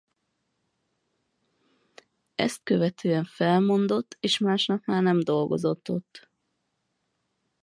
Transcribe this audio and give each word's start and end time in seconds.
Ezt 2.35 2.63
követően 2.63 3.23
felmondott 3.23 4.17
és 4.19 4.37
másnap 4.37 4.85
már 4.85 5.01
nem 5.03 5.19
dolgozott 5.23 5.89
ott. 5.89 6.29